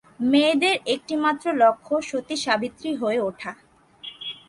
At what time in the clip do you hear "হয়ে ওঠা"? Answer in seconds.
2.95-3.51